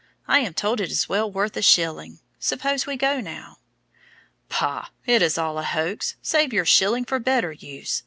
[0.27, 3.59] I am told it is well worth a shilling; suppose we go now."
[4.49, 4.87] "Pah!
[5.05, 7.99] it is all a hoax; save your shilling for better use.